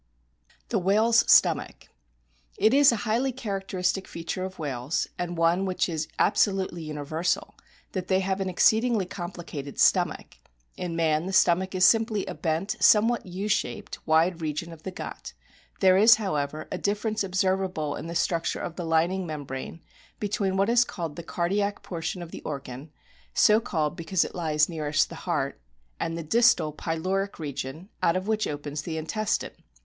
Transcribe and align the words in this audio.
THE 0.69 0.79
WHALE'S 0.79 1.31
STOMACH 1.31 1.87
It 2.57 2.73
is 2.73 2.91
a 2.91 2.95
highly 3.05 3.31
characteristic 3.31 4.07
feature 4.07 4.43
of 4.43 4.57
whales, 4.57 5.05
and 5.19 5.37
one 5.37 5.63
\vhich 5.63 5.87
is 5.93 6.07
absolutely 6.17 6.81
universal, 6.81 7.53
that 7.91 8.07
they 8.07 8.19
have 8.21 8.41
an 8.41 8.49
exceedingly 8.49 9.05
complicated 9.05 9.77
stomach. 9.79 10.37
In 10.75 10.95
man 10.95 11.27
the 11.27 11.33
stomach 11.33 11.75
is 11.75 11.85
simply 11.85 12.25
a 12.25 12.33
bent, 12.33 12.77
somewhat 12.79 13.27
U 13.27 13.47
shaped, 13.47 13.99
wide 14.07 14.41
region 14.41 14.73
of 14.73 14.81
the 14.81 14.89
gut; 14.89 15.33
there 15.81 15.97
is, 15.97 16.15
however, 16.15 16.67
a 16.71 16.79
difference 16.79 17.23
observable 17.23 17.95
in 17.95 18.07
the 18.07 18.15
structure 18.15 18.57
of 18.59 18.77
the 18.77 18.85
lining 18.85 19.27
membrane 19.27 19.81
between 20.19 20.57
what 20.57 20.67
is 20.67 20.83
called 20.83 21.15
the 21.15 21.21
cardiac 21.21 21.83
portion 21.83 22.23
of 22.23 22.31
the 22.31 22.41
organ 22.41 22.89
(so 23.35 23.59
called 23.59 23.95
because 23.95 24.25
it 24.25 24.33
lies 24.33 24.67
nearest 24.67 25.03
to 25.03 25.09
the 25.09 25.15
heart) 25.29 25.61
and 25.99 26.17
the 26.17 26.23
distal 26.23 26.73
pyloric 26.73 27.37
region, 27.37 27.87
out 28.01 28.15
of 28.15 28.27
which 28.27 28.47
opens 28.47 28.81
the 28.81 28.97
intestine. 28.97 29.53